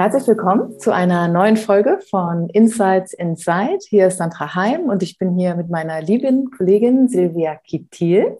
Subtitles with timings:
[0.00, 3.80] Herzlich willkommen zu einer neuen Folge von Insights Inside.
[3.86, 8.38] Hier ist Sandra Heim und ich bin hier mit meiner lieben Kollegin Silvia Kittil.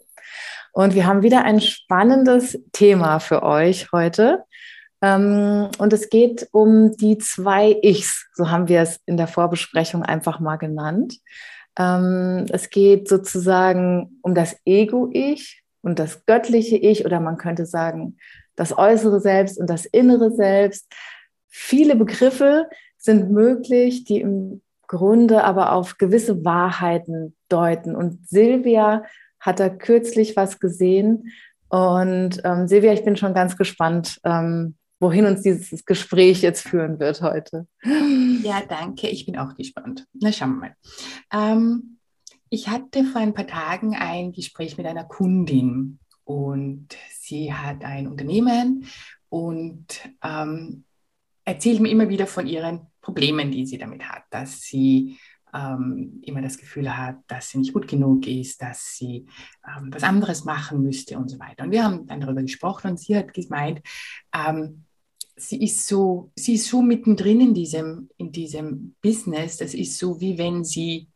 [0.73, 4.43] Und wir haben wieder ein spannendes Thema für euch heute.
[5.03, 10.01] Ähm, und es geht um die zwei Ichs, so haben wir es in der Vorbesprechung
[10.01, 11.19] einfach mal genannt.
[11.77, 18.17] Ähm, es geht sozusagen um das Ego-Ich und das göttliche Ich oder man könnte sagen
[18.55, 20.91] das äußere Selbst und das innere Selbst
[21.51, 27.95] viele Begriffe sind möglich, die im Grunde aber auf gewisse Wahrheiten deuten.
[27.95, 29.03] Und Silvia
[29.39, 31.31] hat da kürzlich was gesehen.
[31.69, 36.99] Und ähm, Silvia, ich bin schon ganz gespannt, ähm, wohin uns dieses Gespräch jetzt führen
[36.99, 37.67] wird heute.
[38.43, 39.07] Ja, danke.
[39.07, 40.05] Ich bin auch gespannt.
[40.13, 40.75] Na, schauen wir mal.
[41.31, 41.97] Ähm,
[42.49, 48.07] ich hatte vor ein paar Tagen ein Gespräch mit einer Kundin und sie hat ein
[48.07, 48.85] Unternehmen
[49.29, 49.85] und
[50.23, 50.83] ähm,
[51.51, 55.17] erzählt mir immer wieder von ihren Problemen, die sie damit hat, dass sie
[55.53, 59.25] ähm, immer das Gefühl hat, dass sie nicht gut genug ist, dass sie
[59.67, 61.65] ähm, was anderes machen müsste und so weiter.
[61.65, 63.81] Und wir haben dann darüber gesprochen und sie hat gemeint,
[64.33, 64.85] ähm,
[65.35, 69.57] sie ist so, sie ist so mittendrin in diesem, in diesem Business.
[69.57, 71.09] Das ist so, wie wenn sie,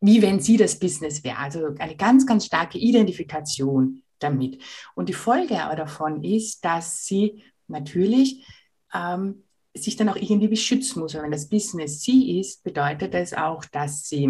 [0.00, 1.38] wie wenn sie das Business wäre.
[1.38, 4.60] Also eine ganz, ganz starke Identifikation damit.
[4.94, 8.46] Und die Folge aber davon ist, dass sie natürlich
[8.92, 11.14] ähm, sich dann auch irgendwie beschützen muss.
[11.14, 14.28] Und wenn das Business sie ist, bedeutet das auch, dass sie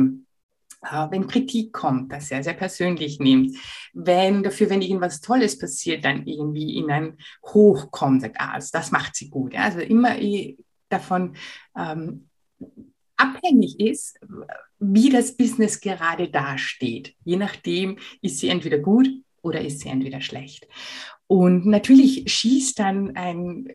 [0.82, 3.56] äh, wenn Kritik kommt, das sehr, sehr persönlich nimmt,
[3.92, 8.70] wenn dafür, wenn irgendwas Tolles passiert, dann irgendwie in ein Hoch kommt, sagt, ah, also
[8.72, 9.54] das macht sie gut.
[9.54, 10.16] Also immer
[10.88, 11.36] davon
[11.76, 12.28] ähm,
[13.16, 14.18] abhängig ist,
[14.78, 17.14] wie das Business gerade dasteht.
[17.24, 19.08] Je nachdem ist sie entweder gut
[19.42, 20.66] oder ist sie entweder schlecht.
[21.28, 23.68] Und natürlich schießt dann ein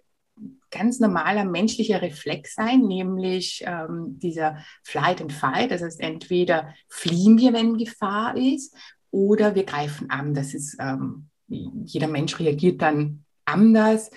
[0.72, 5.72] ganz normaler menschlicher Reflex sein, nämlich ähm, dieser Flight and Fight.
[5.72, 8.76] Das heißt, entweder fliehen wir, wenn Gefahr ist,
[9.12, 10.34] oder wir greifen an.
[10.34, 14.12] Das ist, ähm, jeder Mensch reagiert dann anders.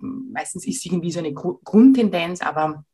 [0.00, 2.84] Meistens ist es irgendwie so eine Gru Grundtendenz, aber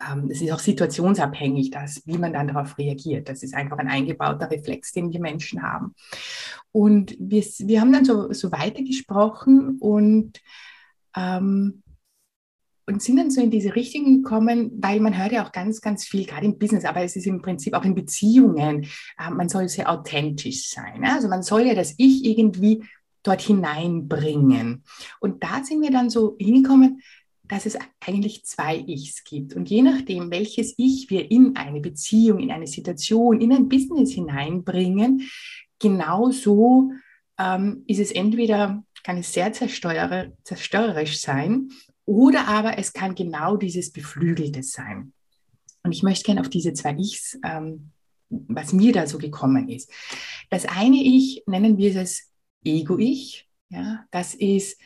[0.00, 3.28] ähm, es ist auch situationsabhängig, dass, wie man dann darauf reagiert.
[3.28, 5.94] Das ist einfach ein eingebauter Reflex, den wir Menschen haben.
[6.72, 10.40] Und wir, wir haben dann so, so weitergesprochen und
[11.16, 11.82] ähm,
[12.90, 16.04] und sind dann so in diese Richtung gekommen, weil man hört ja auch ganz, ganz
[16.04, 18.84] viel, gerade im Business, aber es ist im Prinzip auch in Beziehungen,
[19.18, 21.04] äh, man soll sehr authentisch sein.
[21.04, 22.84] Also man soll ja das Ich irgendwie
[23.22, 24.82] dort hineinbringen.
[25.20, 27.00] Und da sind wir dann so hingekommen,
[27.44, 29.54] dass es eigentlich zwei Ichs gibt.
[29.54, 34.12] Und je nachdem, welches Ich wir in eine Beziehung, in eine Situation, in ein Business
[34.12, 35.28] hineinbringen,
[35.78, 36.92] genauso
[37.38, 41.70] ähm, ist es entweder, kann es sehr zerstörerisch sein
[42.10, 45.12] oder aber es kann genau dieses Beflügelte sein.
[45.84, 47.92] Und ich möchte gerne auf diese zwei Ichs, ähm,
[48.28, 49.92] was mir da so gekommen ist.
[50.50, 52.32] Das eine Ich, nennen wir es
[52.64, 53.48] Ego-Ich.
[53.68, 54.80] Ja, das ist,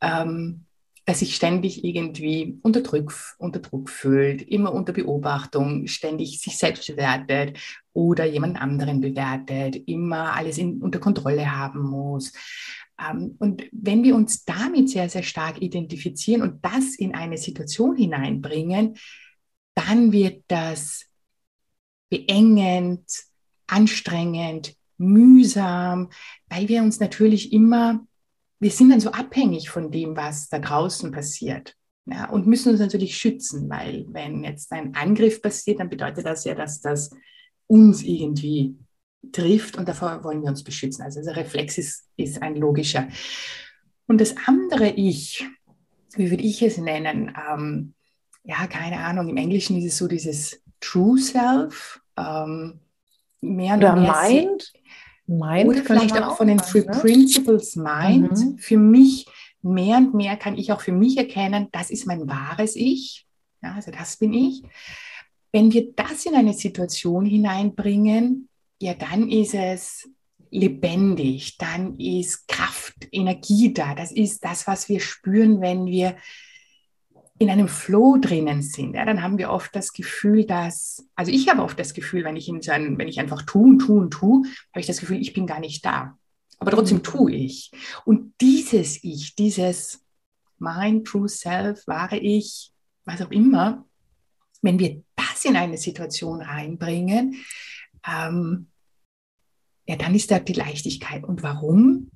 [0.00, 0.66] ähm,
[1.04, 6.88] dass sich ständig irgendwie unter Druck, unter Druck fühlt, immer unter Beobachtung, ständig sich selbst
[6.88, 7.60] bewertet
[7.92, 12.32] oder jemand anderen bewertet, immer alles in, unter Kontrolle haben muss,
[13.38, 18.96] und wenn wir uns damit sehr, sehr stark identifizieren und das in eine Situation hineinbringen,
[19.74, 21.06] dann wird das
[22.10, 23.08] beengend,
[23.66, 26.10] anstrengend, mühsam,
[26.48, 28.06] weil wir uns natürlich immer,
[28.58, 31.74] wir sind dann so abhängig von dem, was da draußen passiert.
[32.06, 36.44] Ja, und müssen uns natürlich schützen, weil wenn jetzt ein Angriff passiert, dann bedeutet das
[36.44, 37.10] ja, dass das
[37.66, 38.74] uns irgendwie
[39.32, 41.02] trifft und davor wollen wir uns beschützen.
[41.02, 43.08] Also der Reflex ist, ist ein logischer.
[44.06, 45.46] Und das andere Ich,
[46.14, 47.34] wie würde ich es nennen?
[47.48, 47.94] Ähm,
[48.44, 52.80] ja, keine Ahnung, im Englischen ist es so dieses True Self, ähm,
[53.40, 54.12] mehr Oder mehr.
[54.12, 54.72] Mind?
[55.26, 56.98] Mind oder vielleicht auch von den Three ne?
[57.00, 58.32] Principles Mind.
[58.32, 58.58] Mhm.
[58.58, 59.26] Für mich
[59.62, 63.26] mehr und mehr kann ich auch für mich erkennen, das ist mein wahres Ich.
[63.62, 64.62] Ja, also das bin ich.
[65.52, 68.48] Wenn wir das in eine Situation hineinbringen,
[68.80, 70.08] ja, dann ist es
[70.50, 73.94] lebendig, dann ist Kraft, Energie da.
[73.94, 76.16] Das ist das, was wir spüren, wenn wir
[77.38, 81.48] in einem Flow drinnen sind, ja, dann haben wir oft das Gefühl, dass, also ich
[81.48, 84.42] habe oft das Gefühl, wenn ich in so einem, wenn ich einfach tun, tun, tue,
[84.44, 86.18] habe ich das Gefühl, ich bin gar nicht da.
[86.58, 87.02] Aber trotzdem mhm.
[87.02, 87.70] tue ich.
[88.04, 90.04] Und dieses Ich, dieses
[90.58, 92.72] mein True Self, wahre Ich,
[93.06, 93.86] was auch immer,
[94.60, 97.42] wenn wir das in eine Situation reinbringen,
[98.06, 98.68] ähm,
[99.86, 101.24] ja, dann ist da die Leichtigkeit.
[101.24, 102.10] Und warum?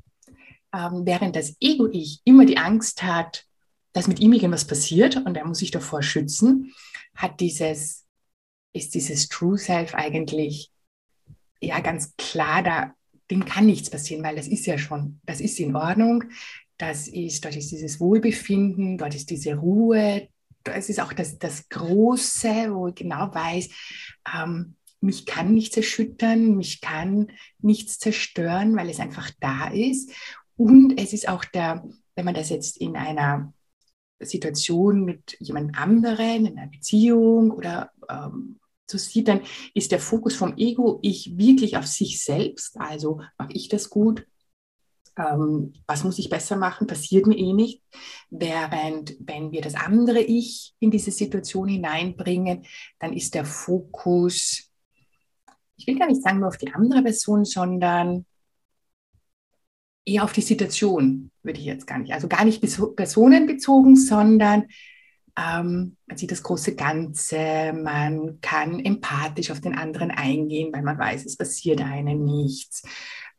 [0.72, 3.46] Ähm, während das Ego-Ich immer die Angst hat,
[3.92, 6.72] dass mit ihm irgendwas passiert und er muss sich davor schützen,
[7.14, 8.06] hat dieses,
[8.72, 10.70] ist dieses True Self eigentlich
[11.60, 12.94] ja ganz klar da,
[13.30, 16.24] dem kann nichts passieren, weil das ist ja schon, das ist in Ordnung,
[16.76, 20.28] das ist, dort ist dieses Wohlbefinden, dort ist diese Ruhe,
[20.64, 23.68] es ist auch das, das Große, wo ich genau weiß,
[24.34, 27.30] ähm, mich kann nichts erschüttern, mich kann
[27.60, 30.10] nichts zerstören, weil es einfach da ist.
[30.56, 31.84] Und es ist auch der,
[32.14, 33.52] wenn man das jetzt in einer
[34.20, 38.58] Situation mit jemand anderen, in einer Beziehung oder ähm,
[38.90, 39.42] so sieht, dann
[39.74, 42.78] ist der Fokus vom Ego ich wirklich auf sich selbst.
[42.78, 44.26] Also mache ich das gut?
[45.16, 46.86] Ähm, was muss ich besser machen?
[46.86, 47.82] Passiert mir eh nicht.
[48.30, 52.64] Während wenn wir das andere Ich in diese Situation hineinbringen,
[52.98, 54.70] dann ist der Fokus,
[55.76, 58.26] ich will gar nicht sagen nur auf die andere Person, sondern
[60.04, 62.12] eher auf die Situation, würde ich jetzt gar nicht.
[62.12, 62.60] Also gar nicht
[62.96, 64.64] personenbezogen, sondern
[65.36, 70.98] ähm, man sieht das große Ganze, man kann empathisch auf den anderen eingehen, weil man
[70.98, 72.82] weiß, es passiert einem nichts.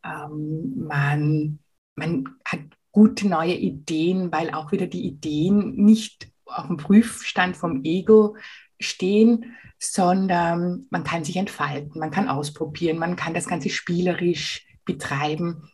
[0.04, 1.60] Ähm, man,
[1.96, 2.60] man hat
[2.92, 8.36] gute neue Ideen, weil auch wieder die Ideen nicht auf dem Prüfstand vom Ego
[8.80, 9.56] stehen,
[9.94, 15.70] sondern man kann sich entfalten, man kann ausprobieren, man kann das Ganze spielerisch betreiben.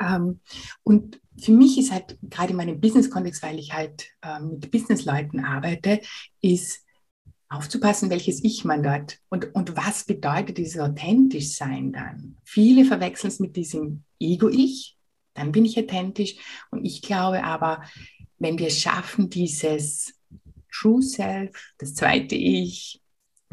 [0.00, 0.40] Ähm,
[0.82, 5.40] und für mich ist halt gerade in meinem Business-Kontext, weil ich halt äh, mit Business-Leuten
[5.40, 6.00] arbeite,
[6.40, 6.84] ist
[7.48, 12.36] aufzupassen, welches Ich man dort und, und was bedeutet dieses authentisch sein dann.
[12.44, 14.96] Viele verwechseln es mit diesem Ego-Ich,
[15.34, 16.36] dann bin ich authentisch
[16.70, 17.82] und ich glaube aber,
[18.38, 20.14] wenn wir schaffen, dieses
[20.72, 23.00] True Self, das zweite Ich,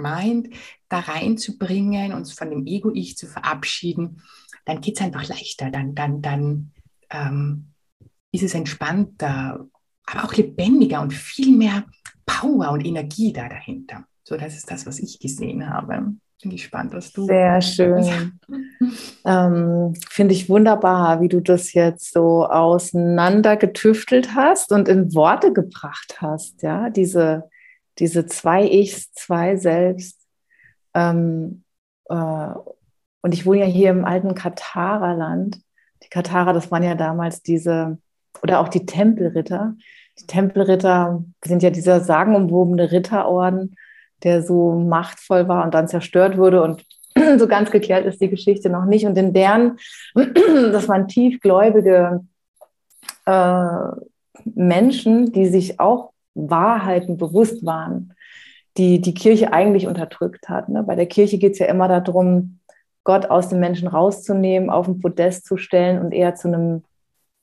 [0.02, 0.50] Mind,
[0.90, 4.22] da reinzubringen, uns von dem Ego-Ich zu verabschieden,
[4.66, 6.72] dann geht es einfach leichter, dann, dann, dann
[7.10, 7.68] ähm,
[8.32, 9.68] ist es entspannter,
[10.06, 11.86] aber auch lebendiger und viel mehr
[12.26, 14.06] Power und Energie da dahinter.
[14.24, 16.14] So, das ist das, was ich gesehen habe.
[16.42, 17.26] Bin gespannt, was du.
[17.26, 18.40] Sehr schön.
[19.26, 25.54] ähm, Finde ich wunderbar, wie du das jetzt so auseinander getüftelt hast und in Worte
[25.54, 26.64] gebracht hast.
[26.64, 27.50] Ja, diese,
[28.02, 30.20] diese zwei Ichs, zwei Selbst.
[30.94, 31.64] Ähm,
[32.10, 32.16] äh,
[33.22, 35.62] und ich wohne ja hier im alten Katharerland.
[36.04, 38.00] Die Katharer, das waren ja damals diese
[38.42, 39.76] oder auch die Tempelritter.
[40.20, 43.76] Die Tempelritter sind ja dieser sagenumwobene Ritterorden,
[44.24, 46.64] der so machtvoll war und dann zerstört wurde.
[46.64, 46.84] Und
[47.38, 49.06] so ganz geklärt ist die Geschichte noch nicht.
[49.06, 49.78] Und in deren,
[50.16, 52.26] das waren tiefgläubige
[53.28, 53.68] äh,
[54.44, 58.14] Menschen, die sich auch Wahrheiten bewusst waren,
[58.78, 60.70] die die Kirche eigentlich unterdrückt hat.
[60.70, 60.84] Ne?
[60.84, 62.60] Bei der Kirche geht es ja immer darum,
[63.04, 66.84] Gott aus dem Menschen rauszunehmen, auf den Podest zu stellen und eher zu einem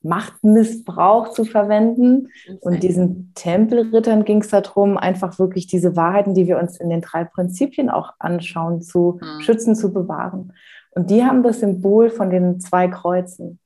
[0.01, 2.29] Machtmissbrauch zu verwenden.
[2.61, 7.01] Und diesen Tempelrittern ging es darum, einfach wirklich diese Wahrheiten, die wir uns in den
[7.01, 9.41] drei Prinzipien auch anschauen, zu mhm.
[9.41, 10.53] schützen, zu bewahren.
[10.91, 13.59] Und die haben das Symbol von den zwei Kreuzen.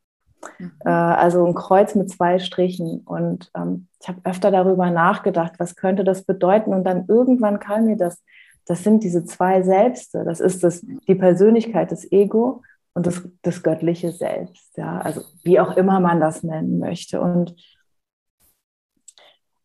[0.60, 0.72] Mhm.
[0.86, 3.02] Äh, also ein Kreuz mit zwei Strichen.
[3.06, 6.74] Und ähm, ich habe öfter darüber nachgedacht, was könnte das bedeuten.
[6.74, 8.24] Und dann irgendwann kam mir das,
[8.66, 10.24] das sind diese zwei Selbste.
[10.24, 12.62] Das ist das, die Persönlichkeit, das Ego
[12.94, 17.22] und das, das göttliche Selbst, ja, also wie auch immer man das nennen möchte.
[17.22, 17.56] Und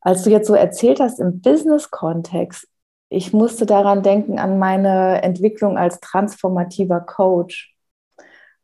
[0.01, 2.67] als du jetzt so erzählt hast im Business-Kontext,
[3.11, 7.75] ich musste daran denken an meine Entwicklung als transformativer Coach,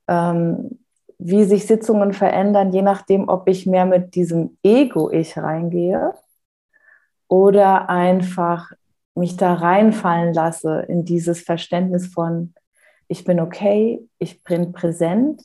[0.08, 0.83] ähm,
[1.26, 6.12] wie sich Sitzungen verändern, je nachdem, ob ich mehr mit diesem Ego-Ich reingehe
[7.28, 8.72] oder einfach
[9.14, 12.52] mich da reinfallen lasse in dieses Verständnis von,
[13.08, 15.40] ich bin okay, ich bin präsent,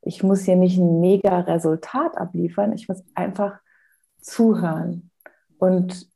[0.00, 3.58] ich muss hier nicht ein mega Resultat abliefern, ich muss einfach
[4.22, 5.10] zuhören
[5.58, 6.08] und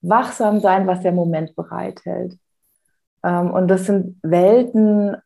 [0.00, 2.38] wachsam sein, was der Moment bereithält.
[3.22, 5.18] Ähm, und das sind Welten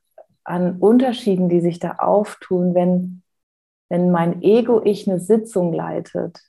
[0.44, 3.22] an Unterschieden, die sich da auftun, wenn,
[3.88, 6.40] wenn mein Ego-Ich eine Sitzung leitet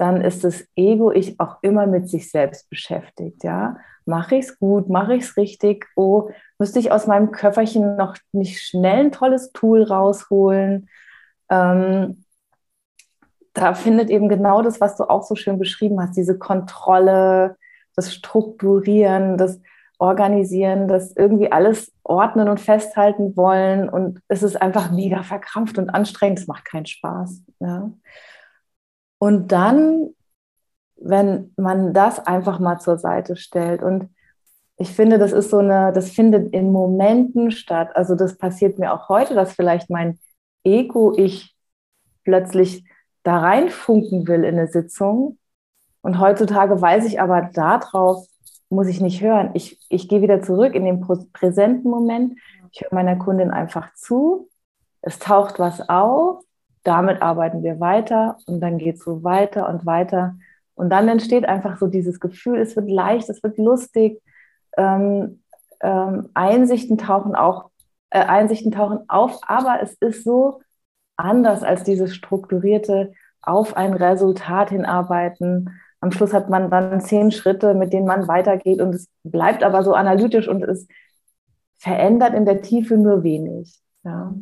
[0.00, 3.44] dann ist das Ego-Ich auch immer mit sich selbst beschäftigt.
[3.44, 3.76] Ja?
[4.06, 4.88] Mache ich es gut?
[4.88, 5.86] Mache ich es richtig?
[5.94, 10.88] Oh, müsste ich aus meinem Köfferchen noch nicht schnell ein tolles Tool rausholen?
[11.50, 12.24] Ähm,
[13.52, 17.58] da findet eben genau das, was du auch so schön beschrieben hast, diese Kontrolle,
[17.94, 19.60] das Strukturieren, das
[20.00, 23.88] Organisieren, das irgendwie alles ordnen und festhalten wollen.
[23.88, 26.38] Und es ist einfach mega verkrampft und anstrengend.
[26.40, 27.42] Es macht keinen Spaß.
[27.60, 27.92] Ja.
[29.18, 30.08] Und dann,
[30.96, 34.08] wenn man das einfach mal zur Seite stellt und
[34.78, 37.94] ich finde, das ist so eine, das findet in Momenten statt.
[37.94, 40.18] Also das passiert mir auch heute, dass vielleicht mein
[40.64, 41.54] Ego, ich
[42.24, 42.84] plötzlich
[43.22, 45.36] da reinfunken will in eine Sitzung.
[46.00, 48.26] Und heutzutage weiß ich aber, darauf
[48.70, 49.50] muss ich nicht hören.
[49.54, 51.00] Ich, ich gehe wieder zurück in den
[51.32, 52.38] präsenten Moment.
[52.72, 54.48] Ich höre meiner Kundin einfach zu.
[55.02, 56.44] Es taucht was auf.
[56.82, 60.36] Damit arbeiten wir weiter und dann geht es so weiter und weiter.
[60.74, 64.22] Und dann entsteht einfach so dieses Gefühl, es wird leicht, es wird lustig.
[64.78, 65.42] Ähm,
[65.82, 67.70] ähm, Einsichten tauchen auch,
[68.08, 70.60] äh, Einsichten tauchen auf, aber es ist so,
[71.20, 73.12] anders als dieses strukturierte
[73.42, 75.80] auf ein Resultat hinarbeiten.
[76.00, 79.82] Am Schluss hat man dann zehn Schritte, mit denen man weitergeht und es bleibt aber
[79.82, 80.88] so analytisch und es
[81.78, 83.80] verändert in der Tiefe nur wenig.
[84.02, 84.34] Ja.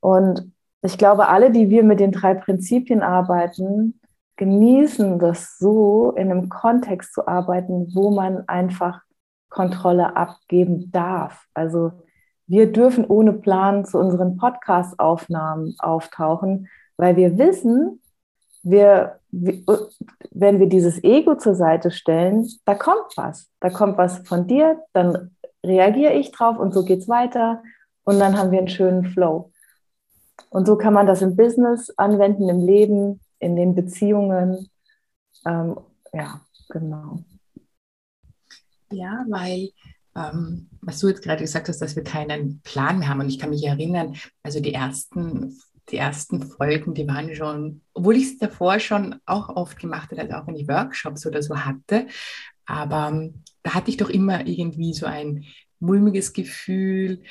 [0.00, 4.00] Und ich glaube, alle, die wir mit den drei Prinzipien arbeiten,
[4.36, 9.02] genießen das so, in einem Kontext zu arbeiten, wo man einfach
[9.48, 11.46] Kontrolle abgeben darf.
[11.54, 11.92] Also
[12.46, 18.00] wir dürfen ohne Plan zu unseren Podcast-Aufnahmen auftauchen, weil wir wissen,
[18.62, 23.48] wir, wenn wir dieses Ego zur Seite stellen, da kommt was.
[23.60, 25.34] Da kommt was von dir, dann
[25.64, 27.62] reagiere ich drauf und so geht es weiter
[28.04, 29.50] und dann haben wir einen schönen Flow.
[30.50, 34.70] Und so kann man das im Business anwenden, im Leben, in den Beziehungen.
[35.46, 35.76] Ähm,
[36.12, 37.20] ja, genau.
[38.90, 39.70] Ja, weil
[40.14, 43.20] ähm, was du jetzt gerade gesagt hast, dass wir keinen Plan mehr haben.
[43.20, 45.58] Und ich kann mich erinnern, also die ersten,
[45.92, 50.22] die ersten Folgen, die waren schon, obwohl ich es davor schon auch oft gemacht habe,
[50.22, 52.06] also auch in die Workshops oder so hatte,
[52.66, 55.44] aber ähm, da hatte ich doch immer irgendwie so ein
[55.78, 57.22] mulmiges Gefühl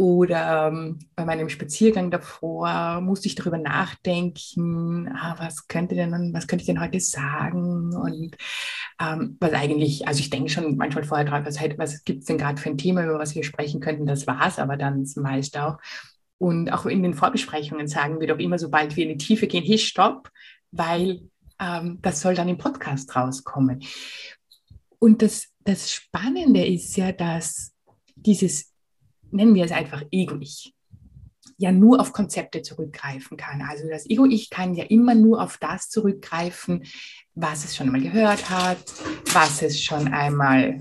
[0.00, 6.46] oder ähm, bei meinem Spaziergang davor musste ich darüber nachdenken, ah, was könnte denn, was
[6.46, 7.94] könnte ich denn heute sagen?
[7.94, 8.34] Und
[8.98, 12.38] ähm, was eigentlich, also ich denke schon manchmal vorher drauf, was, was gibt es denn
[12.38, 15.58] gerade für ein Thema, über was wir sprechen könnten, das war es aber dann meist
[15.58, 15.76] auch.
[16.40, 19.64] Und auch in den Vorbesprechungen sagen wir doch immer, sobald wir in die Tiefe gehen,
[19.64, 20.30] hey, stopp,
[20.70, 21.28] weil
[21.60, 23.82] ähm, das soll dann im Podcast rauskommen.
[24.98, 27.72] Und das, das Spannende ist ja, dass
[28.16, 28.70] dieses
[29.30, 30.74] nennen wir es einfach Ego-Ich,
[31.56, 33.62] ja nur auf Konzepte zurückgreifen kann.
[33.62, 36.84] Also das Ego-Ich kann ja immer nur auf das zurückgreifen,
[37.34, 38.78] was es schon einmal gehört hat,
[39.32, 40.80] was es schon einmal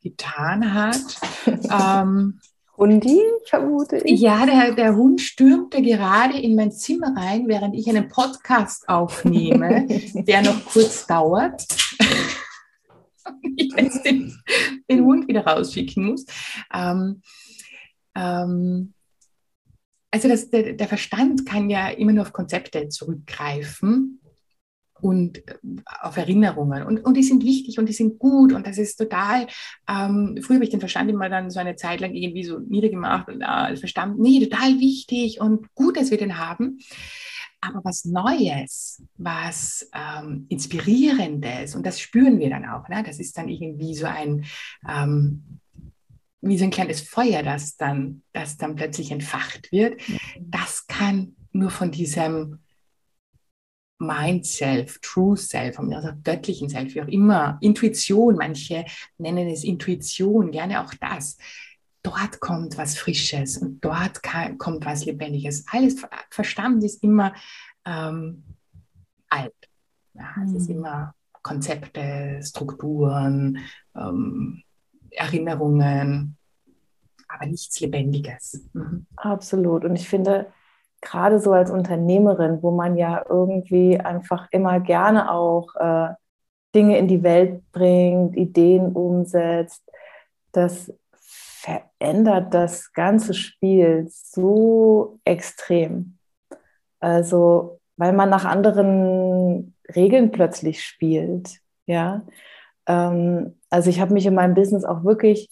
[0.00, 1.20] getan hat.
[1.46, 2.40] ähm,
[2.76, 4.20] Hundi, vermute ich.
[4.20, 9.86] Ja, der, der Hund stürmte gerade in mein Zimmer rein, während ich einen Podcast aufnehme,
[10.14, 11.64] der noch kurz dauert.
[13.56, 14.36] ich jetzt den,
[14.90, 16.24] den, Hund wieder rausschicken muss.
[16.72, 17.22] Ähm,
[18.14, 18.94] ähm,
[20.10, 24.21] also das, der, der, Verstand kann ja immer nur auf Konzepte zurückgreifen
[25.02, 25.54] und äh,
[26.00, 26.84] auf Erinnerungen.
[26.84, 29.46] Und, und die sind wichtig und die sind gut und das ist total,
[29.88, 33.28] ähm, früher habe ich den Verstand immer dann so eine Zeit lang irgendwie so niedergemacht
[33.28, 36.78] und äh, Verstand, nee, total wichtig und gut, dass wir den haben
[37.62, 42.88] aber was Neues, was ähm, Inspirierendes und das spüren wir dann auch.
[42.88, 43.04] Ne?
[43.06, 44.44] Das ist dann irgendwie so ein,
[44.88, 45.60] ähm,
[46.40, 50.02] wie so ein kleines Feuer, das dann, das dann plötzlich entfacht wird.
[50.40, 52.58] Das kann nur von diesem
[54.02, 58.84] Mind Self, True Self, also göttlichen Self, wie auch immer, Intuition, manche
[59.18, 61.38] nennen es Intuition, gerne auch das
[62.02, 65.64] dort kommt was Frisches und dort kann, kommt was Lebendiges.
[65.70, 67.32] Alles Verstand ist immer
[67.84, 68.42] ähm,
[69.28, 69.54] alt.
[70.14, 70.56] Ja, es mhm.
[70.56, 73.58] ist immer Konzepte, Strukturen,
[73.96, 74.62] ähm,
[75.10, 76.36] Erinnerungen,
[77.28, 78.68] aber nichts Lebendiges.
[78.72, 79.06] Mhm.
[79.16, 79.84] Absolut.
[79.84, 80.52] Und ich finde,
[81.02, 86.14] gerade so als Unternehmerin, wo man ja irgendwie einfach immer gerne auch äh,
[86.74, 89.82] Dinge in die Welt bringt, Ideen umsetzt,
[90.52, 90.92] dass
[91.62, 96.18] verändert das ganze Spiel so extrem.
[96.98, 101.58] Also, weil man nach anderen Regeln plötzlich spielt.
[101.86, 102.22] Ja.
[102.86, 105.50] Ähm, also ich habe mich in meinem Business auch wirklich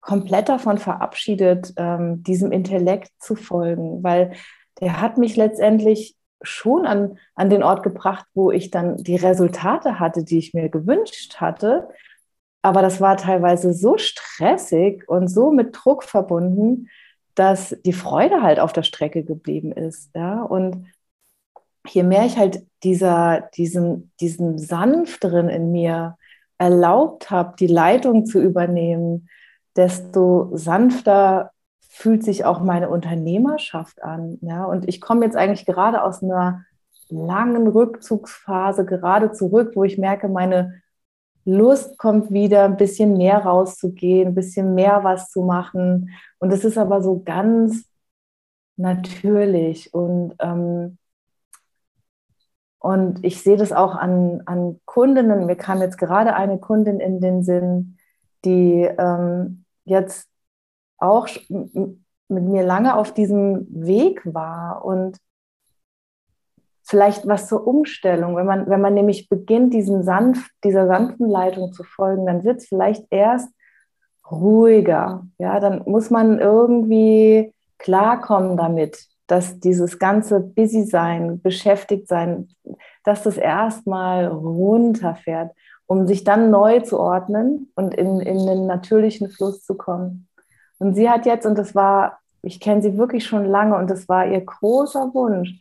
[0.00, 4.32] komplett davon verabschiedet, ähm, diesem Intellekt zu folgen, weil
[4.80, 9.98] der hat mich letztendlich schon an, an den Ort gebracht, wo ich dann die Resultate
[9.98, 11.88] hatte, die ich mir gewünscht hatte.
[12.62, 16.88] Aber das war teilweise so stressig und so mit Druck verbunden,
[17.34, 20.10] dass die Freude halt auf der Strecke geblieben ist.
[20.14, 20.42] Ja?
[20.42, 20.86] Und
[21.88, 26.16] je mehr ich halt dieser, diesen, diesen Sanfteren in mir
[26.58, 29.28] erlaubt habe, die Leitung zu übernehmen,
[29.76, 31.50] desto sanfter
[31.94, 34.38] fühlt sich auch meine Unternehmerschaft an.
[34.42, 34.64] Ja?
[34.64, 36.64] Und ich komme jetzt eigentlich gerade aus einer
[37.08, 40.82] langen Rückzugsphase gerade zurück, wo ich merke, meine
[41.44, 46.10] Lust kommt wieder, ein bisschen mehr rauszugehen, ein bisschen mehr was zu machen.
[46.40, 47.84] Und es ist aber so ganz
[48.76, 49.94] natürlich.
[49.94, 50.98] Und, ähm,
[52.80, 55.46] und ich sehe das auch an, an Kundinnen.
[55.46, 57.98] Mir kam jetzt gerade eine Kundin in den Sinn,
[58.44, 60.28] die ähm, jetzt
[61.04, 61.28] auch
[62.28, 65.18] mit mir lange auf diesem Weg war und
[66.82, 68.36] vielleicht was zur Umstellung.
[68.36, 72.58] Wenn man, wenn man nämlich beginnt, diesen sanft, dieser sanften Leitung zu folgen, dann wird
[72.58, 73.48] es vielleicht erst
[74.30, 75.26] ruhiger.
[75.38, 82.48] Ja, dann muss man irgendwie klarkommen damit, dass dieses ganze Busy sein, beschäftigt sein,
[83.04, 85.52] dass das erstmal runterfährt,
[85.86, 90.28] um sich dann neu zu ordnen und in, in den natürlichen Fluss zu kommen.
[90.78, 94.08] Und sie hat jetzt, und das war, ich kenne sie wirklich schon lange, und das
[94.08, 95.58] war ihr großer Wunsch,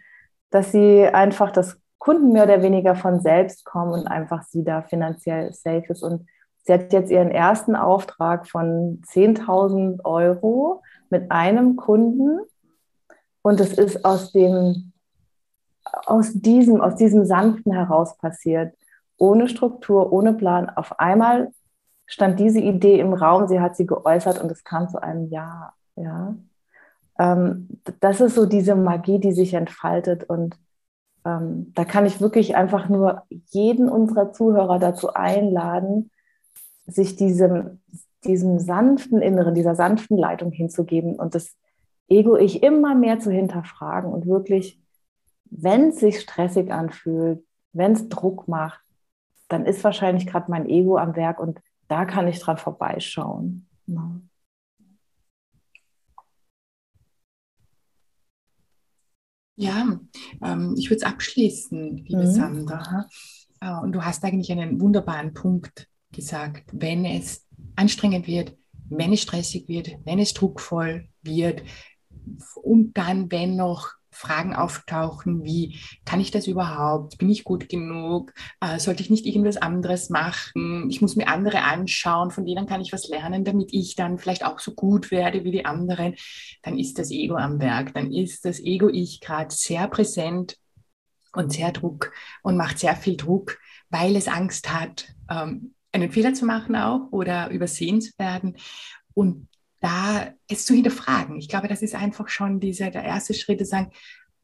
[0.49, 4.81] dass sie einfach, dass Kunden mehr oder weniger von selbst kommen und einfach sie da
[4.81, 6.03] finanziell safe ist.
[6.03, 6.27] Und
[6.63, 12.41] sie hat jetzt ihren ersten Auftrag von 10.000 Euro mit einem Kunden.
[13.41, 14.91] Und es ist aus dem,
[16.05, 18.75] aus diesem, aus diesem Sanften heraus passiert.
[19.17, 20.69] Ohne Struktur, ohne Plan.
[20.69, 21.53] Auf einmal
[22.05, 25.73] stand diese Idee im Raum, sie hat sie geäußert und es kam zu einem Ja.
[25.95, 26.35] Ja
[27.19, 27.67] ähm,
[27.99, 30.23] das ist so diese Magie, die sich entfaltet.
[30.23, 30.57] Und
[31.25, 36.11] ähm, da kann ich wirklich einfach nur jeden unserer Zuhörer dazu einladen,
[36.85, 37.81] sich diesem,
[38.25, 41.55] diesem sanften Inneren, dieser sanften Leitung hinzugeben und das
[42.09, 44.81] Ego-Ich immer mehr zu hinterfragen und wirklich,
[45.45, 48.81] wenn es sich stressig anfühlt, wenn es Druck macht,
[49.47, 51.61] dann ist wahrscheinlich gerade mein Ego am Werk und
[51.93, 53.67] da kann ich dran vorbeischauen.
[53.85, 54.19] Ja.
[59.55, 59.99] Ja,
[60.43, 62.31] ähm, ich würde es abschließen, liebe mhm.
[62.31, 63.07] Sandra.
[63.61, 66.63] Äh, und du hast eigentlich einen wunderbaren Punkt gesagt.
[66.73, 68.57] Wenn es anstrengend wird,
[68.89, 71.61] wenn es stressig wird, wenn es druckvoll wird
[72.55, 77.17] und dann, wenn noch Fragen auftauchen wie, kann ich das überhaupt?
[77.17, 78.33] Bin ich gut genug?
[78.61, 80.89] Äh, sollte ich nicht irgendwas anderes machen?
[80.89, 84.45] Ich muss mir andere anschauen, von denen kann ich was lernen, damit ich dann vielleicht
[84.45, 86.15] auch so gut werde wie die anderen.
[86.61, 90.57] Dann ist das Ego am Werk, dann ist das Ego-Ich gerade sehr präsent
[91.33, 92.11] und sehr Druck
[92.43, 93.57] und macht sehr viel Druck,
[93.89, 98.57] weil es Angst hat, ähm, einen Fehler zu machen auch oder übersehen zu werden.
[99.13, 99.47] Und
[99.79, 101.37] da es zu hinterfragen.
[101.37, 103.91] Ich glaube, das ist einfach schon dieser, der erste Schritt, zu sagen,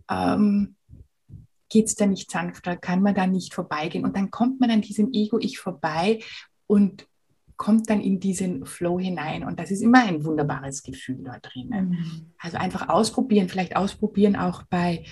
[0.09, 0.75] ähm,
[1.69, 4.03] geht es da nicht sanfter, kann man da nicht vorbeigehen?
[4.03, 6.19] Und dann kommt man an diesem Ego-Ich vorbei
[6.67, 7.07] und
[7.57, 9.43] kommt dann in diesen Flow hinein.
[9.43, 11.89] Und das ist immer ein wunderbares Gefühl da drinnen.
[11.89, 12.33] Mhm.
[12.39, 15.05] Also einfach ausprobieren, vielleicht ausprobieren auch bei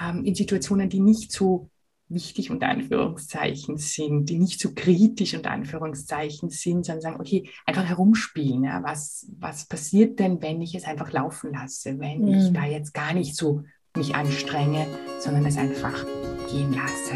[0.00, 1.70] ähm, in Situationen, die nicht so
[2.14, 7.84] wichtig unter Anführungszeichen sind, die nicht so kritisch unter Anführungszeichen sind, sondern sagen, okay, einfach
[7.84, 8.64] herumspielen.
[8.64, 12.34] Ja, was, was passiert denn, wenn ich es einfach laufen lasse, wenn mhm.
[12.34, 13.62] ich da jetzt gar nicht so
[13.96, 14.86] mich anstrenge,
[15.20, 16.04] sondern es einfach
[16.50, 17.14] gehen lasse.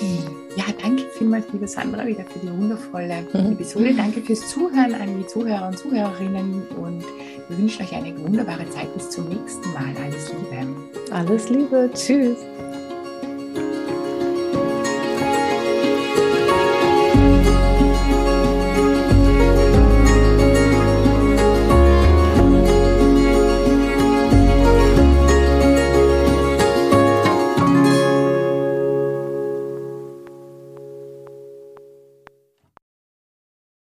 [0.00, 0.36] Mhm.
[0.56, 3.52] Ja, danke vielmals, liebe Sandra, wieder für die wundervolle mhm.
[3.52, 3.94] Episode.
[3.94, 7.04] Danke fürs Zuhören an die Zuhörer und Zuhörerinnen und
[7.48, 9.94] wir wünschen euch eine wunderbare Zeit bis zum nächsten Mal.
[10.02, 11.12] Alles Liebe.
[11.12, 11.90] Alles Liebe.
[11.94, 12.38] Tschüss.